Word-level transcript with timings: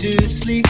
to 0.00 0.26
sleep. 0.30 0.69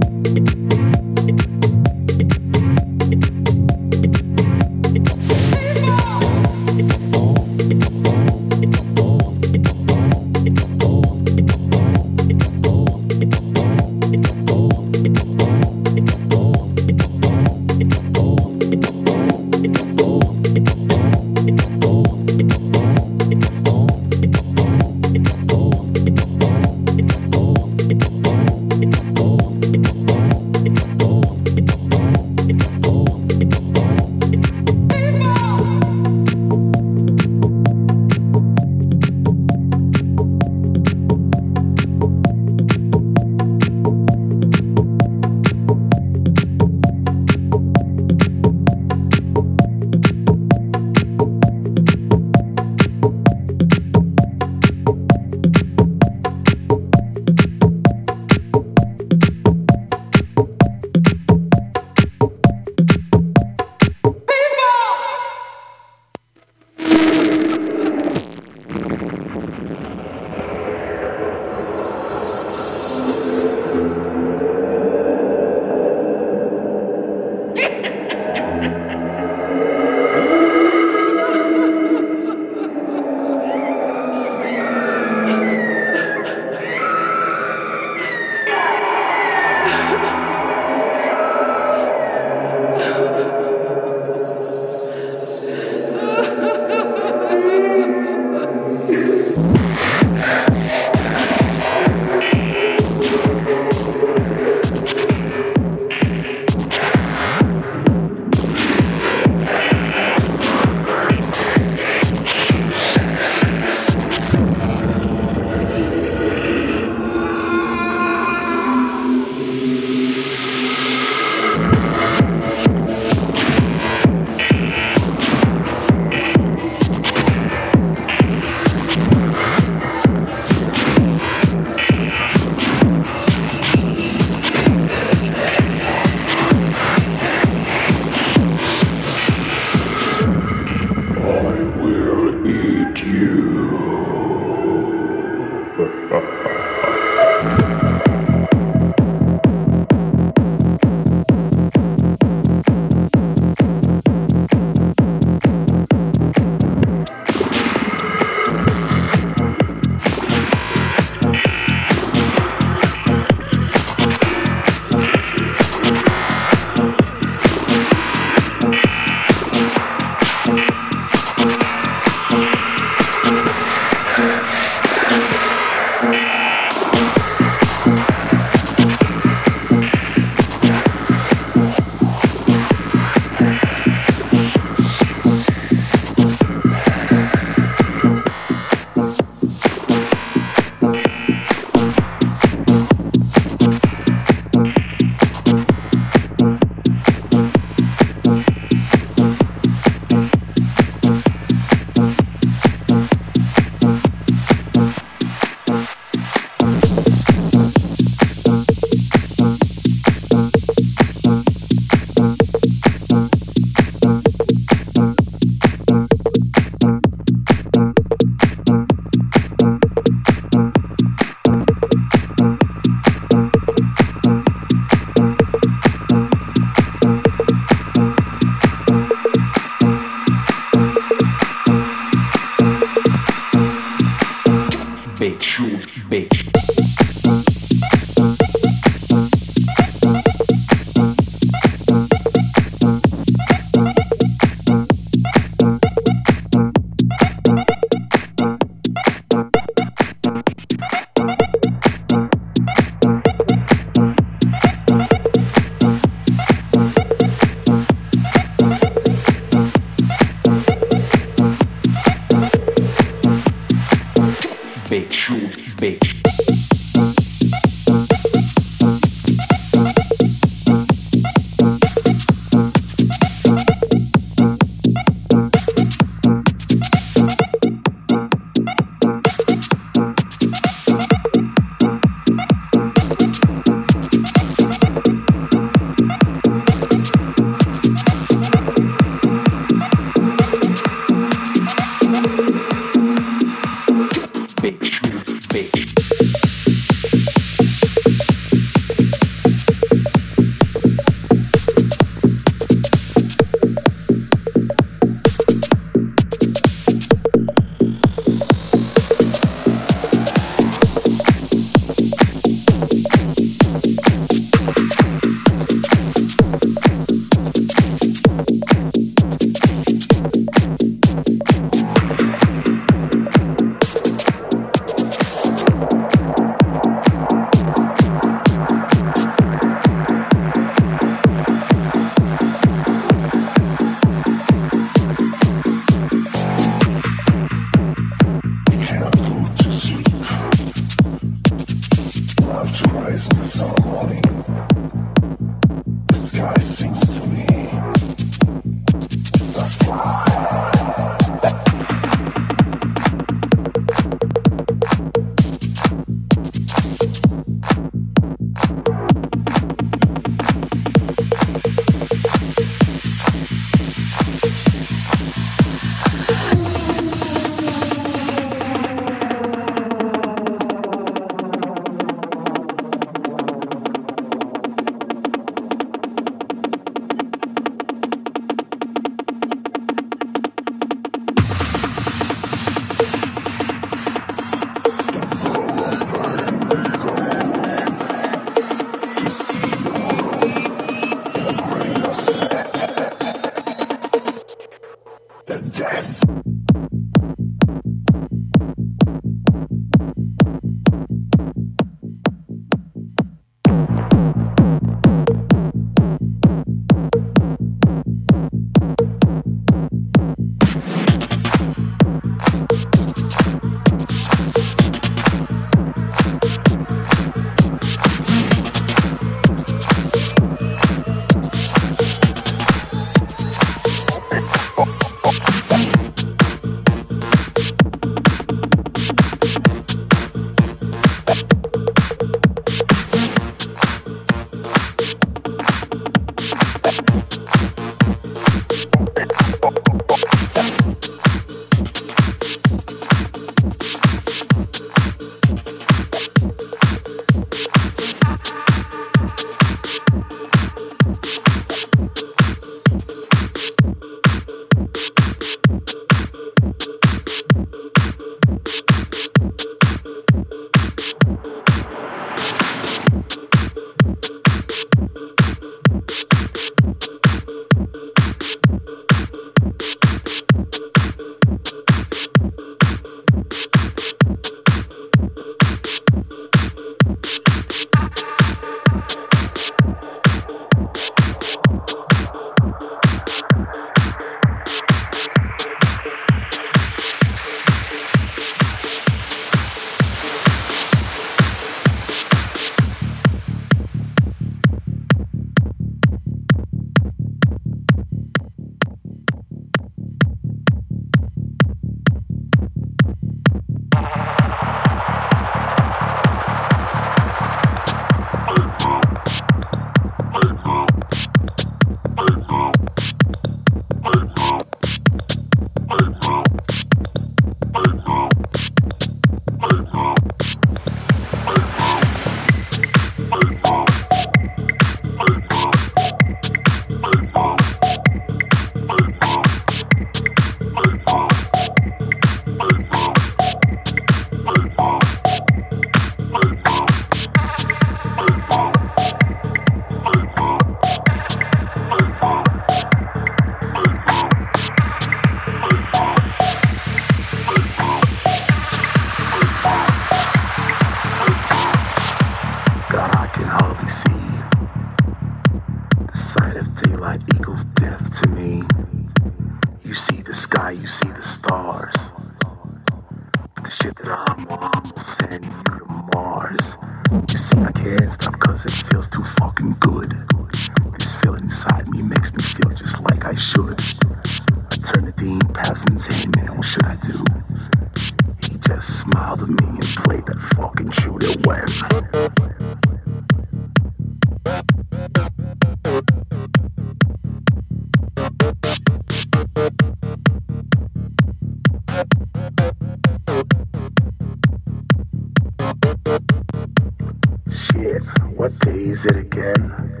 What 598.48 598.58
day 598.60 598.84
is 598.84 599.04
it 599.04 599.14
again? 599.14 600.00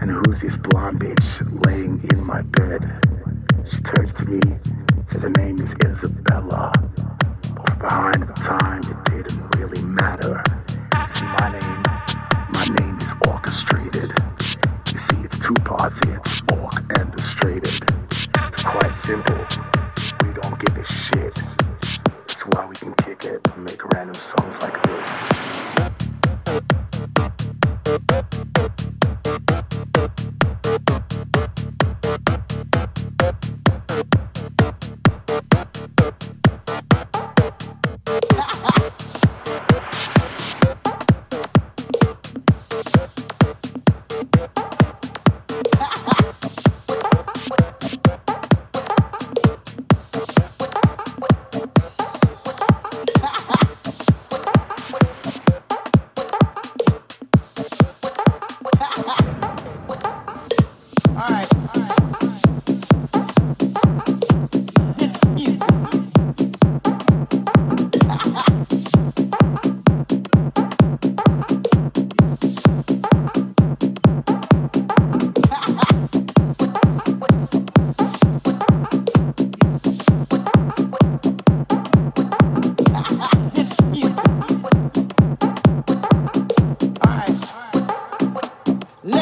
And 0.00 0.10
who's 0.10 0.40
this 0.40 0.56
blonde 0.56 0.98
bitch 0.98 1.64
laying 1.64 2.02
in 2.10 2.24
my 2.24 2.42
bed? 2.42 2.82
She 3.70 3.80
turns 3.82 4.12
to 4.14 4.24
me, 4.24 4.40
says 5.06 5.22
her 5.22 5.30
name 5.30 5.60
is 5.60 5.76
Isabella. 5.84 6.72
But 7.54 7.78
behind 7.78 8.24
the 8.24 8.32
time, 8.32 8.82
it 8.82 9.04
didn't 9.04 9.56
really 9.56 9.80
matter. 9.82 10.42
You 10.98 11.06
see, 11.06 11.24
my 11.26 11.52
name, 11.52 11.82
my 12.50 12.66
name 12.80 12.96
is 12.98 13.14
orchestrated. 13.28 14.10
You 14.92 14.98
see, 14.98 15.16
it's 15.18 15.38
two 15.38 15.54
parts, 15.62 16.00
it's 16.02 16.42
orc 16.52 16.74
and 16.98 17.10
orchestrated. 17.10 17.80
It's 18.10 18.64
quite 18.64 18.96
simple. 18.96 19.38
We 20.24 20.32
don't 20.32 20.58
give 20.58 20.76
a 20.76 20.84
shit. 20.84 21.27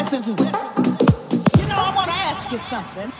Listen. 0.09 0.37
You 0.37 1.67
know, 1.67 1.75
I 1.75 1.91
want 1.93 2.07
to 2.07 2.15
ask 2.15 2.49
you 2.49 2.59
something. 2.69 3.11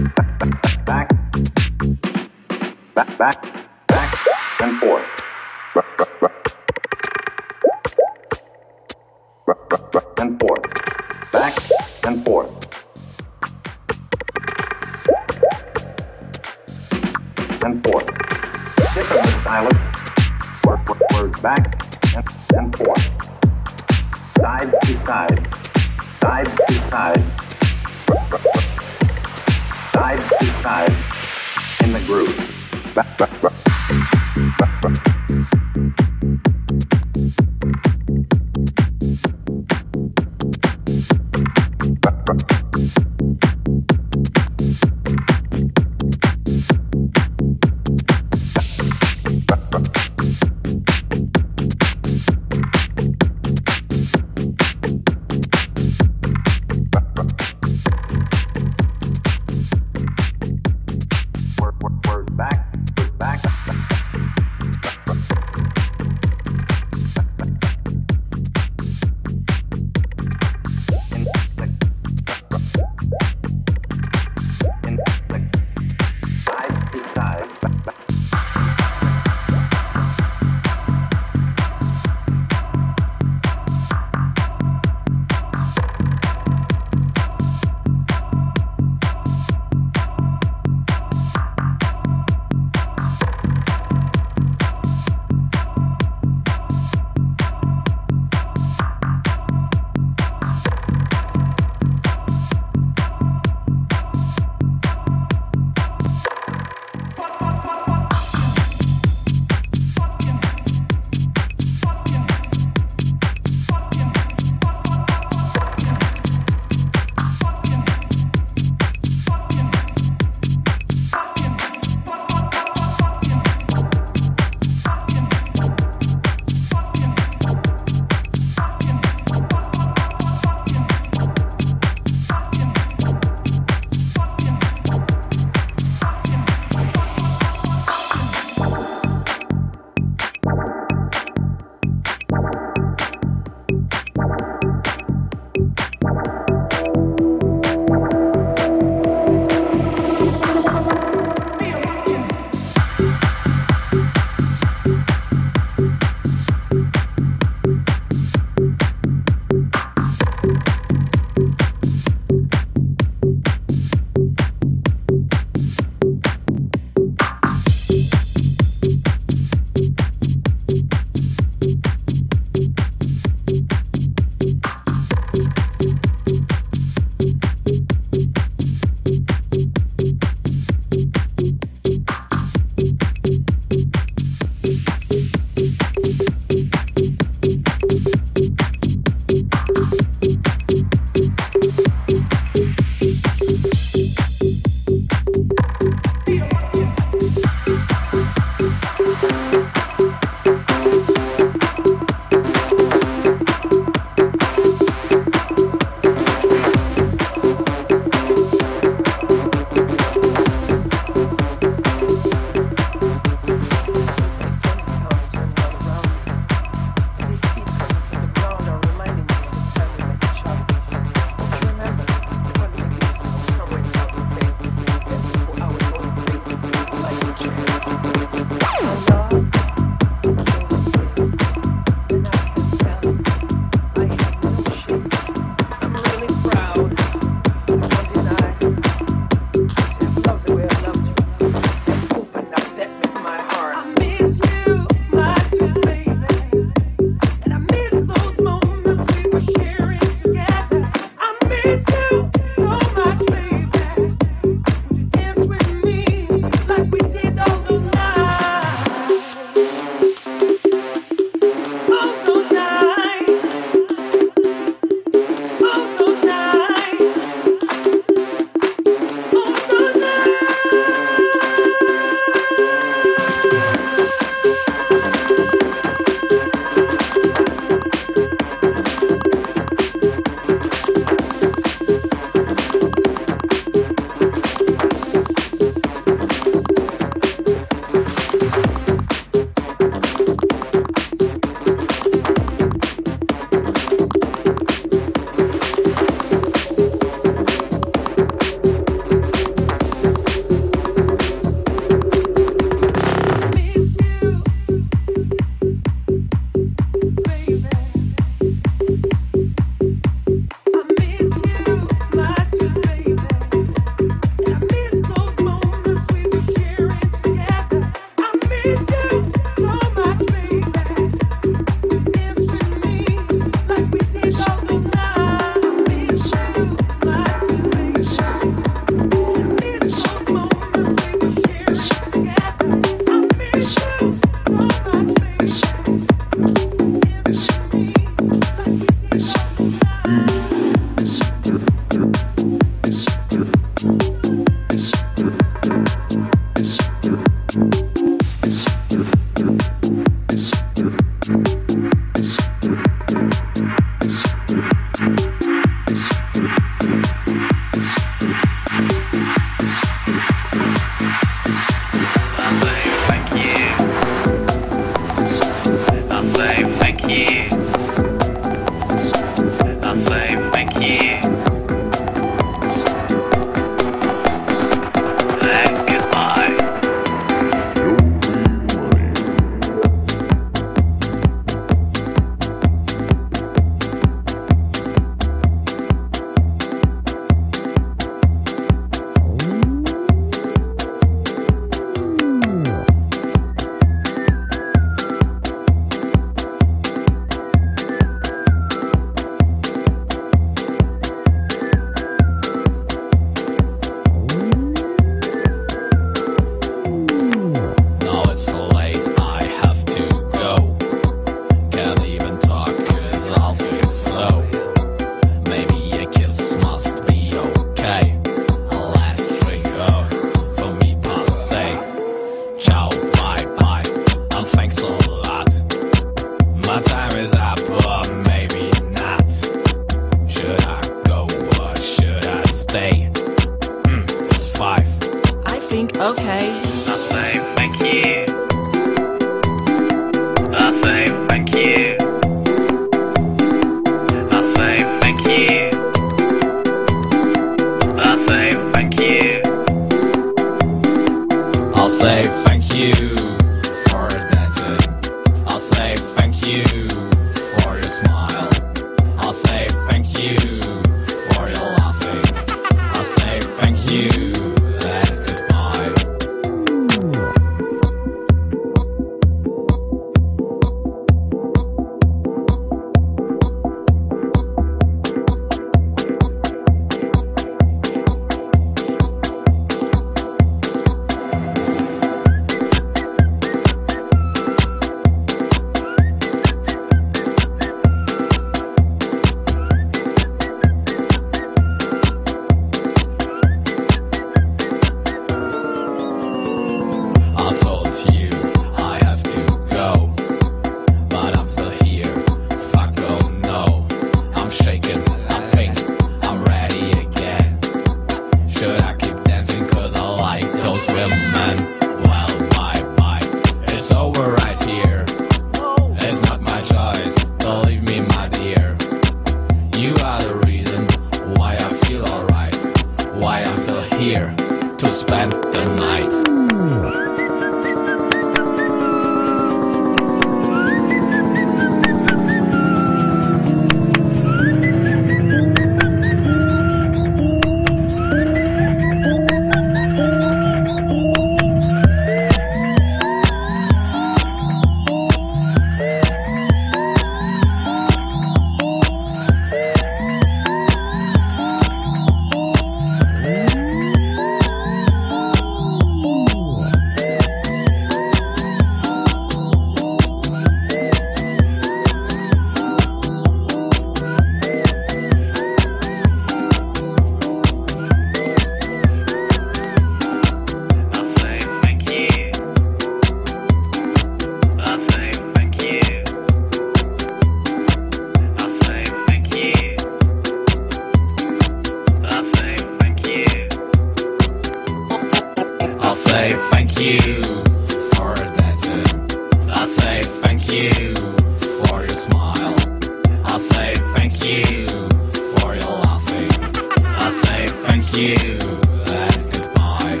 you 597.96 598.14
and 598.16 599.32
goodbye. 599.32 600.00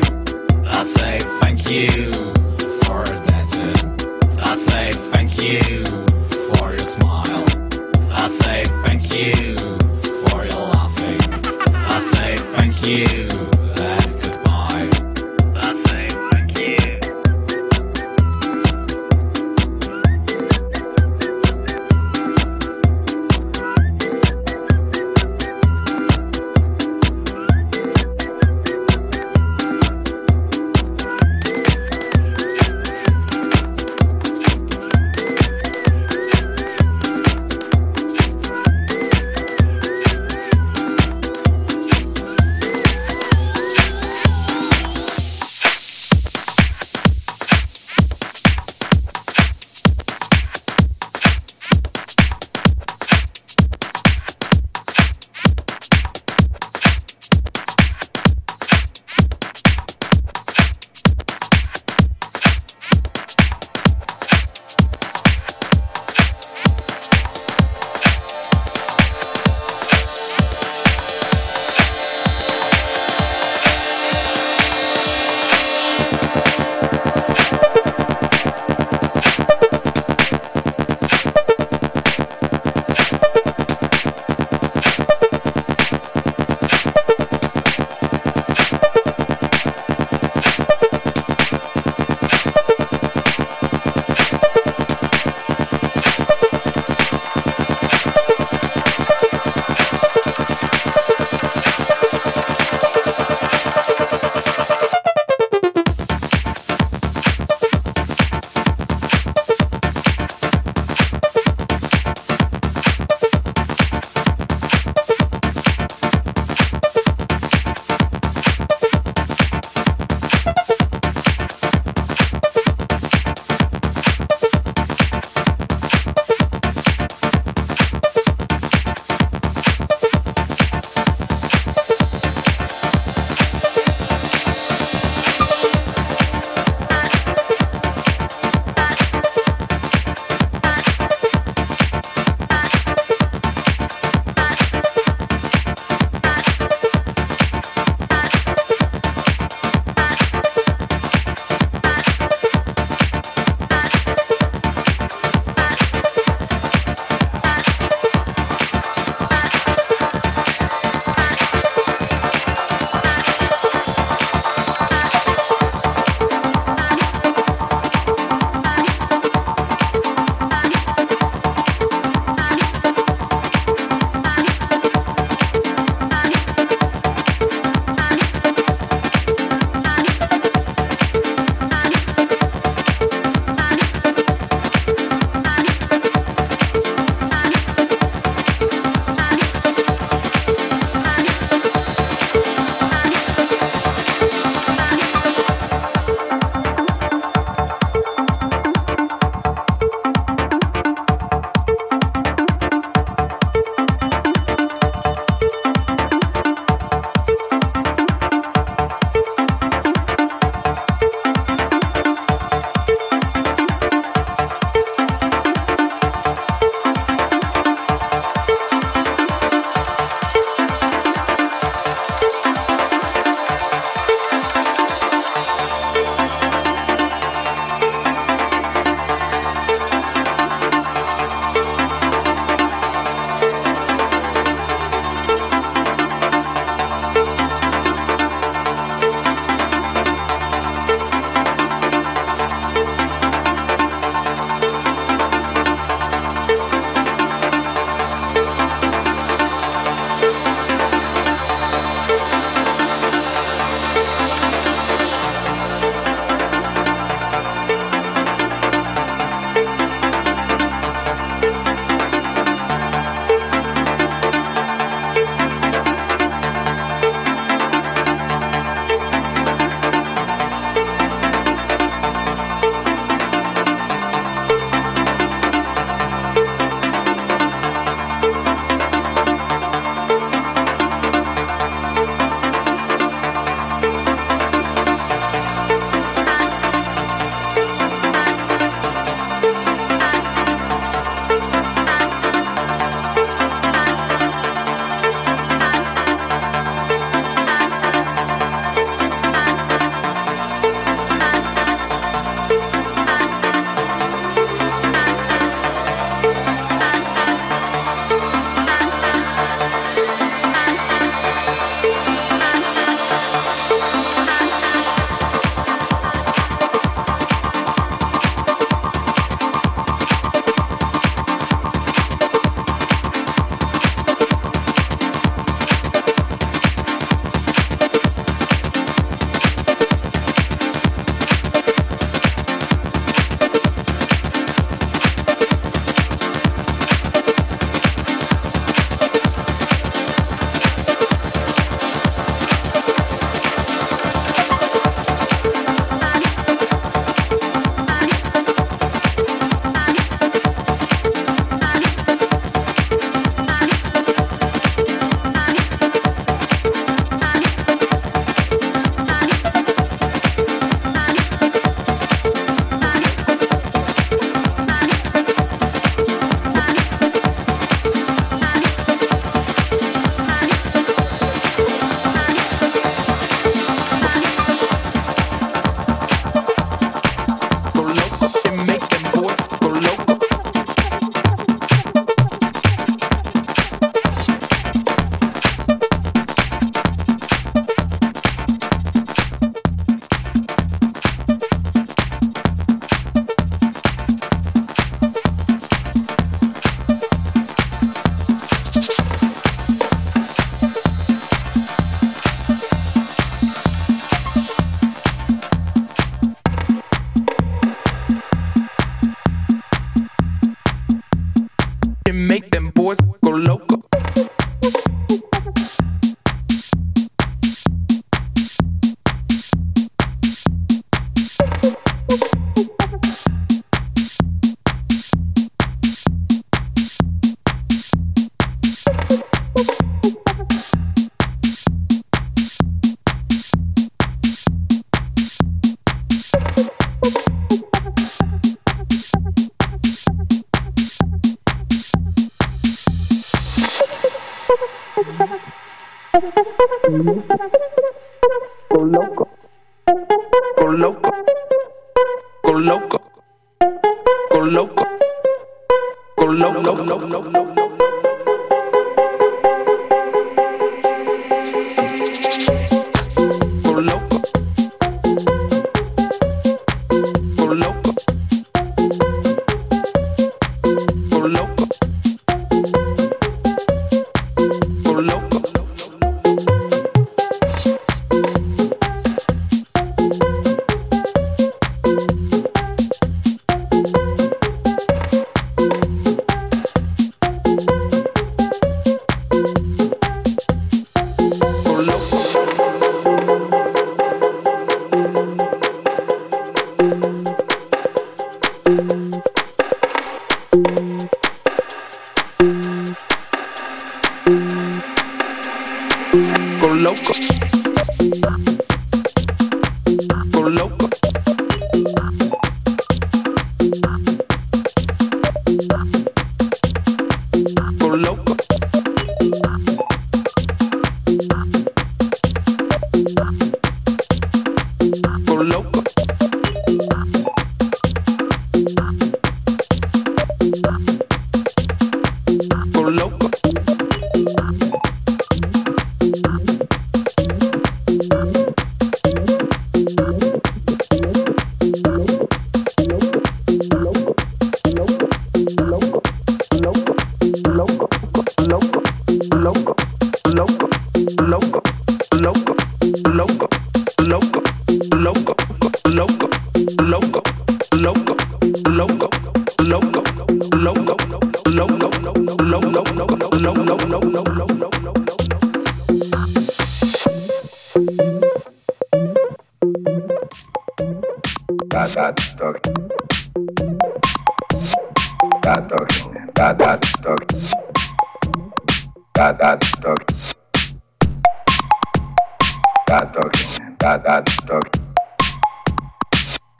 I 0.66 0.82
say 0.82 1.18
thank 1.40 1.70
you. 1.70 2.03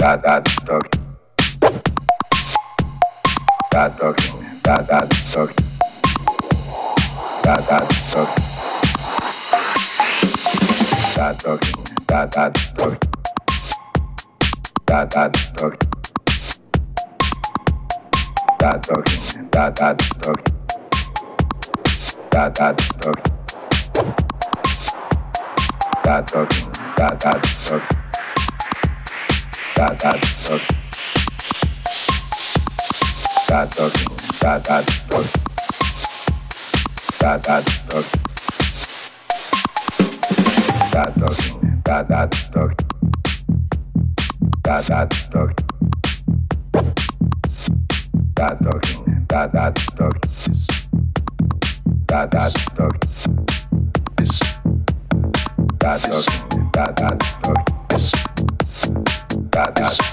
that 0.05 0.21
that 0.21 0.45
dog 0.67 0.85
that 3.73 3.97
dog 3.97 4.17
that 4.63 4.87
that 4.87 5.09
dog 5.33 5.51
that 7.43 7.61
that 7.69 7.89
dog 8.13 8.29
that 11.17 11.35
dog 11.43 11.61
that 12.07 12.27
that 12.33 12.53
dog 12.77 12.95
that 14.87 15.11
that 15.11 15.33
dog 15.57 15.75
that 18.59 18.83
dog 18.83 19.05
that 19.53 19.75
that 19.75 19.97
dog 20.21 20.41
that 22.31 22.55
that 22.55 22.77
dog 23.01 23.19
that 26.05 26.27
dog 26.27 26.51
that 26.97 27.21
that 27.21 27.41
dog 27.71 28.04
that 29.77 29.99
dog, 29.99 30.21
that 33.49 33.75
dog, 33.75 33.93
that 34.49 34.87
dog, 35.09 35.25
that 59.55 59.79
is 59.79 60.05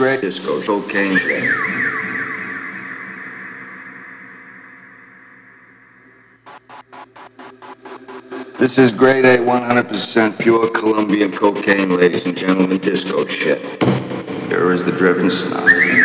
great 0.00 0.22
disco's 0.22 0.66
okay. 0.66 1.10
This 8.58 8.78
is 8.78 8.92
grade 8.92 9.26
A 9.26 9.36
100% 9.36 10.38
pure 10.38 10.70
Colombian 10.70 11.30
cocaine, 11.30 11.94
ladies 11.94 12.24
and 12.24 12.34
gentlemen, 12.34 12.78
disco 12.78 13.26
shit. 13.26 13.60
Here 14.48 14.72
is 14.72 14.86
the 14.86 14.92
driven 14.92 15.28
snob. 15.28 15.99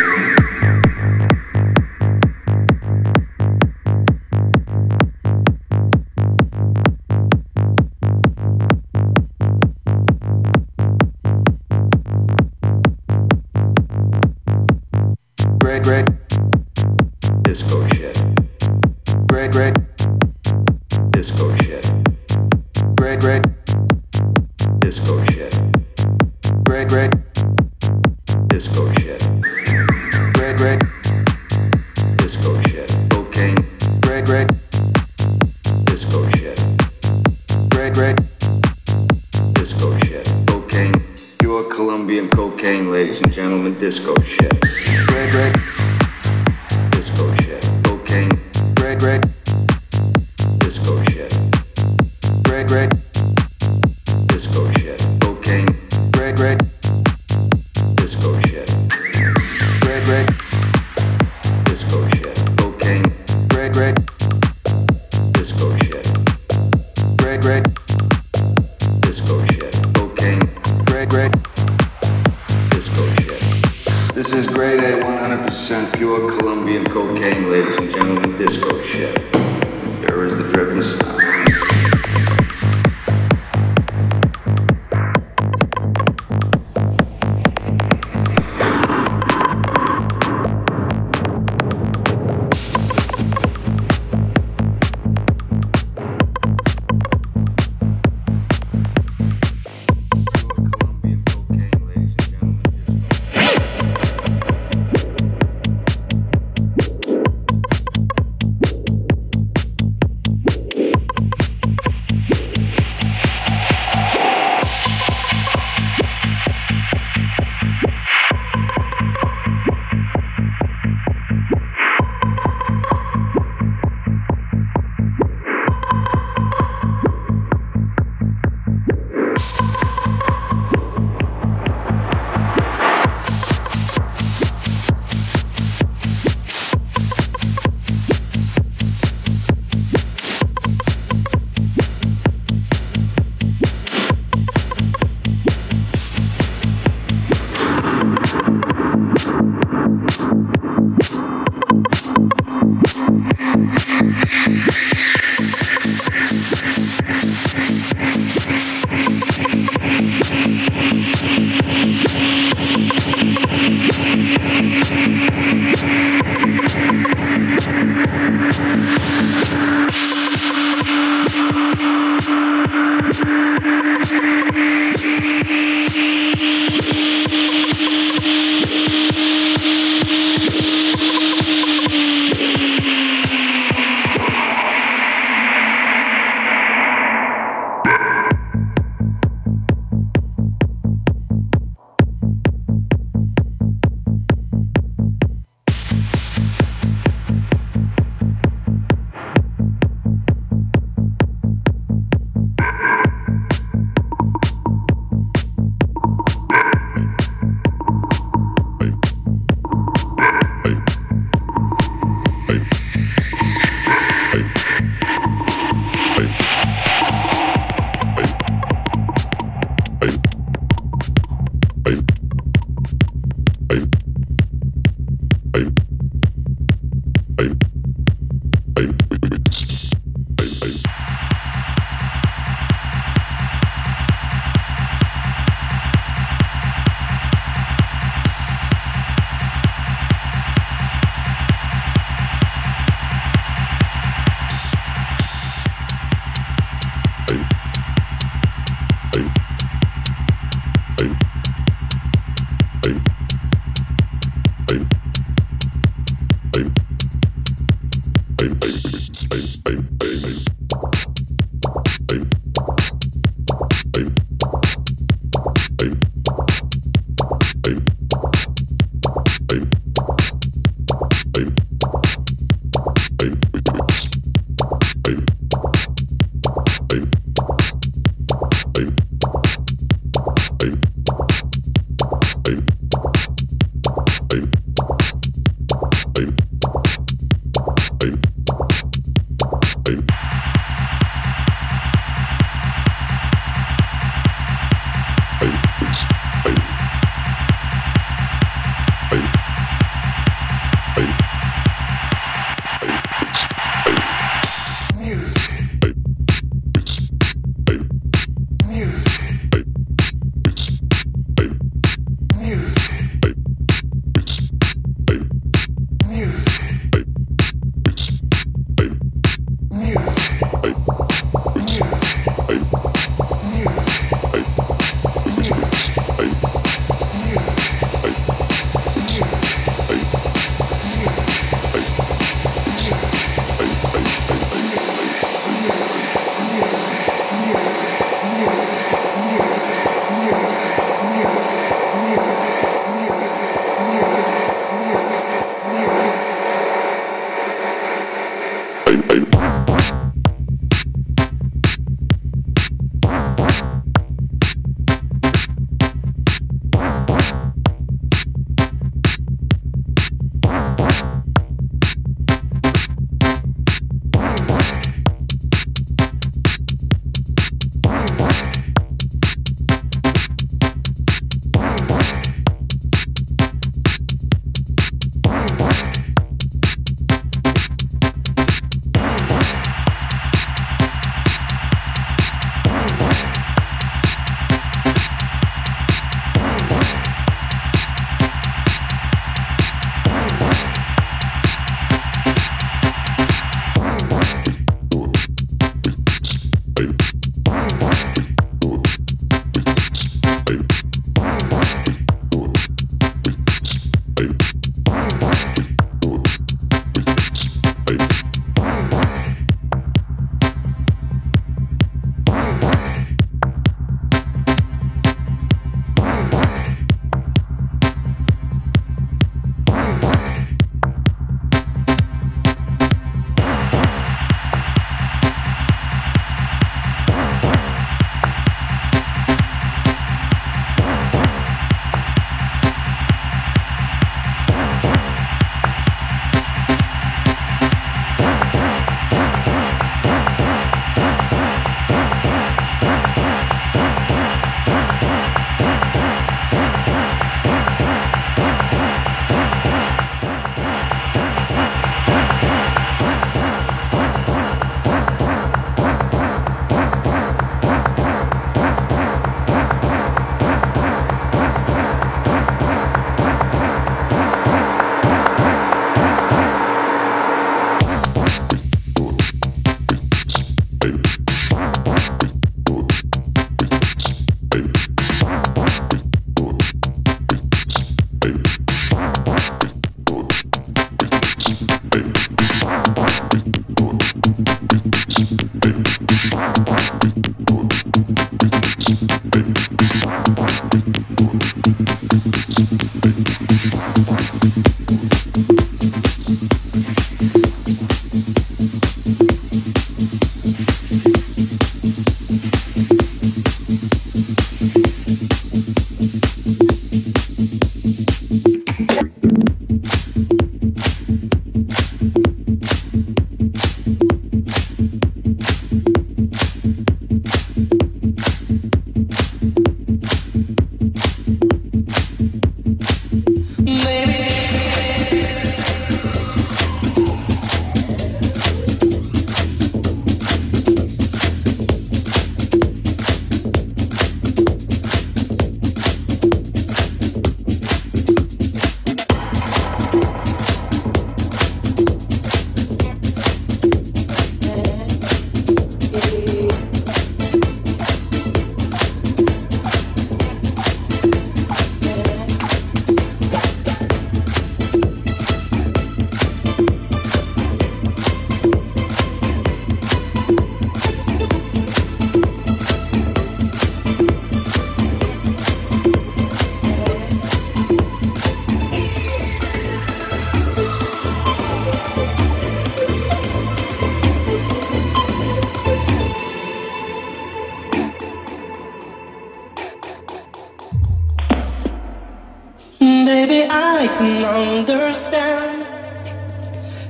Understand. 584.58 585.66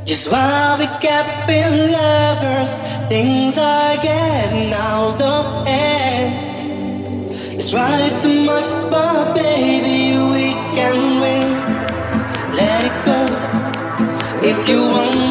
Just 0.05 0.31
while 0.31 0.79
we 0.79 0.87
kept 1.01 1.49
being 1.49 1.91
lovers, 1.91 2.73
things 3.09 3.59
are 3.59 3.97
getting 3.97 4.73
out 4.73 5.21
of 5.21 5.67
hand. 5.67 6.33
We 7.57 7.65
try 7.65 8.09
too 8.23 8.45
much, 8.45 8.67
but 8.91 9.35
baby, 9.35 10.17
we 10.35 10.47
can 10.77 11.21
win. 11.23 11.49
Let 12.61 12.79
it 12.89 12.99
go. 13.09 13.21
If 14.51 14.69
you 14.69 14.83
want 14.83 15.26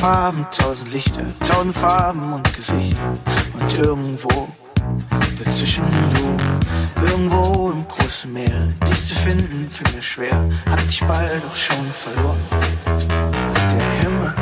Farben, 0.00 0.46
tausend 0.50 0.94
Lichter, 0.94 1.26
tausend 1.46 1.76
Farben 1.76 2.32
und 2.32 2.56
Gesichter. 2.56 3.12
Und 3.52 3.78
irgendwo 3.78 4.48
dazwischen 5.38 5.84
du, 6.14 7.04
irgendwo 7.06 7.70
im 7.70 7.86
großen 7.86 8.32
Meer. 8.32 8.68
Dich 8.88 9.08
zu 9.08 9.14
finden, 9.14 9.68
fiel 9.70 9.94
mir 9.94 10.02
schwer, 10.02 10.48
hab 10.70 10.78
dich 10.86 11.04
bald 11.04 11.44
doch 11.44 11.54
schon 11.54 11.84
verloren. 11.92 12.38
Der 12.96 14.00
Himmel. 14.00 14.39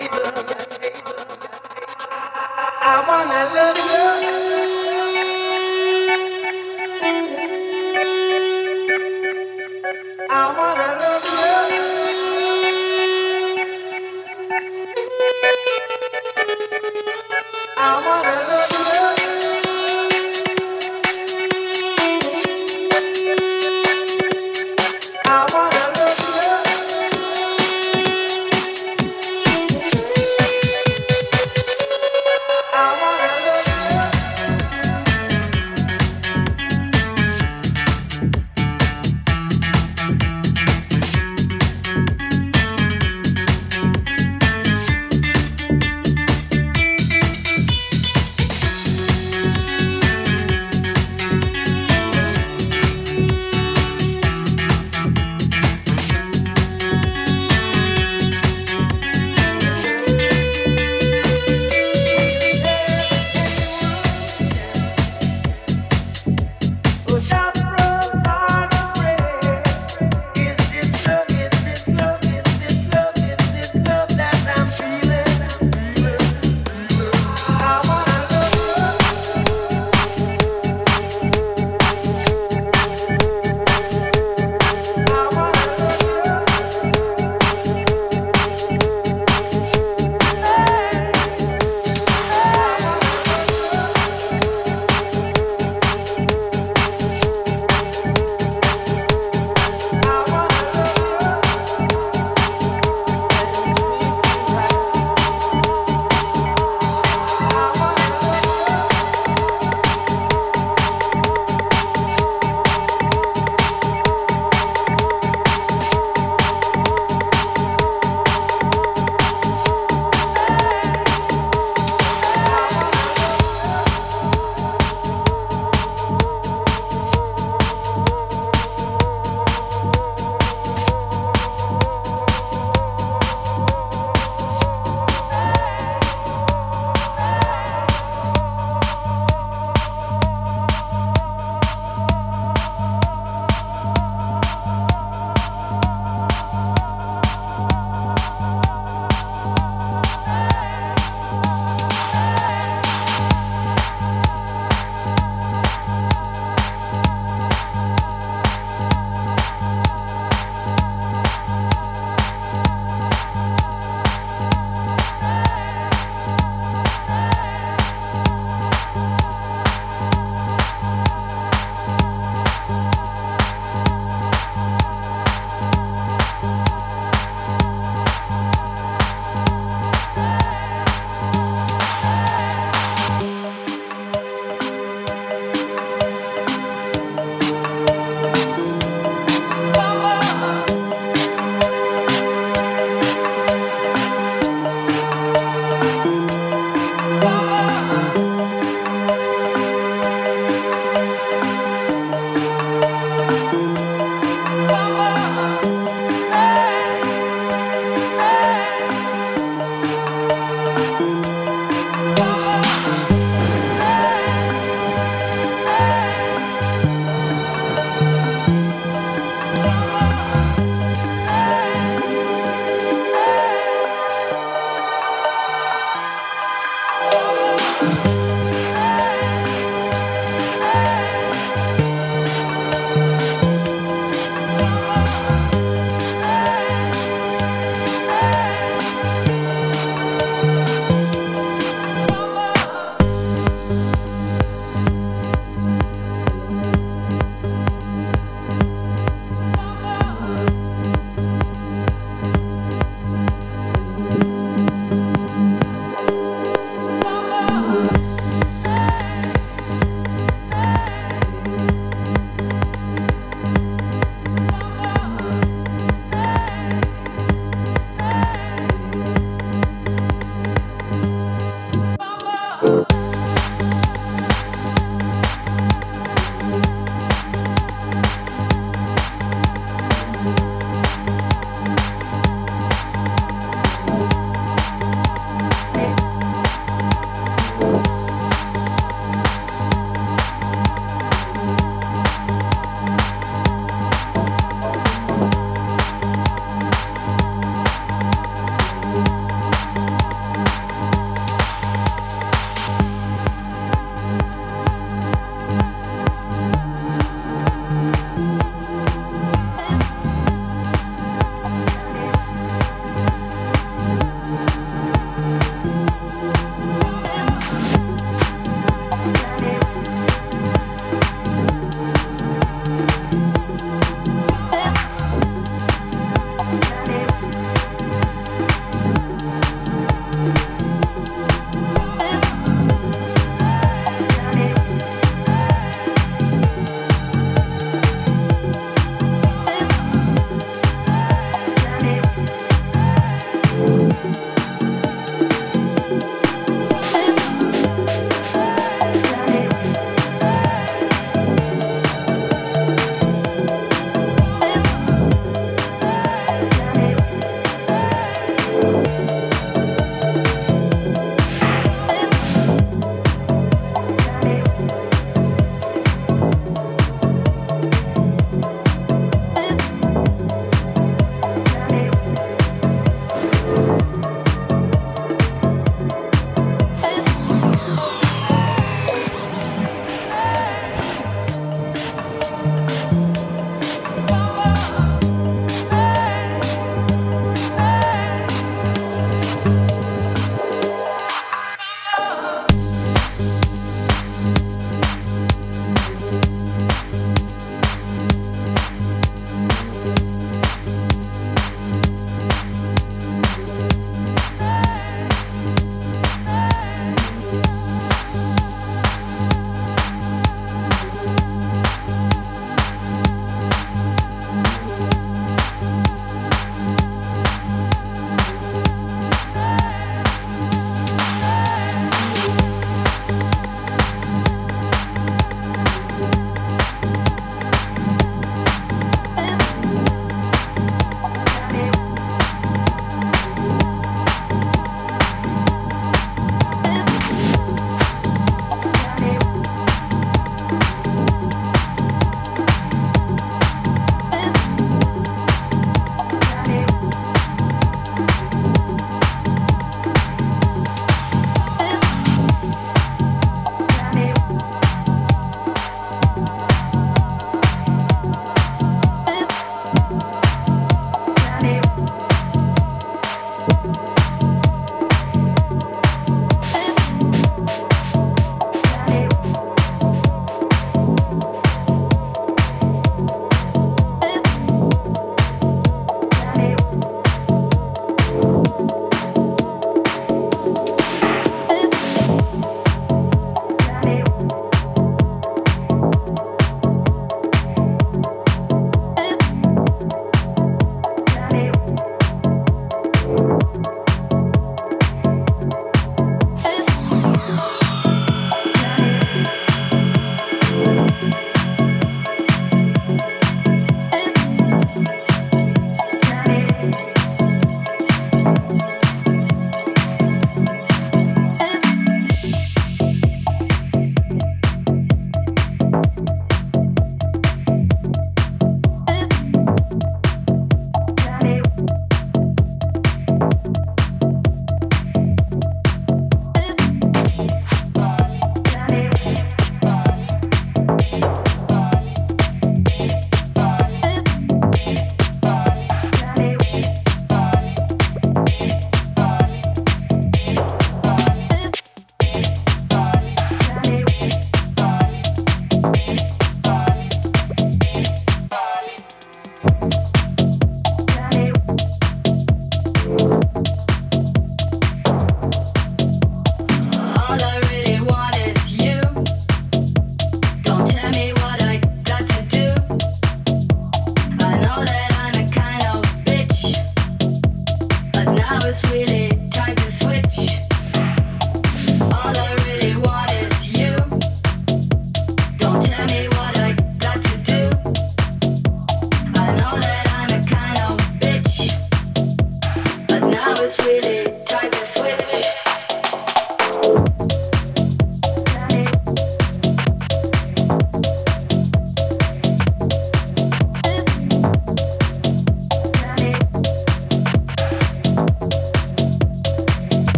Your 0.00 0.55